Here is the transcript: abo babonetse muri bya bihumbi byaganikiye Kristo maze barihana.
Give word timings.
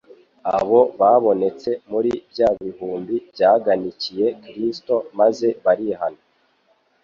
abo 0.57 0.79
babonetse 0.99 1.69
muri 1.91 2.11
bya 2.31 2.49
bihumbi 2.61 3.15
byaganikiye 3.33 4.25
Kristo 4.45 4.95
maze 5.19 5.47
barihana. 5.63 6.23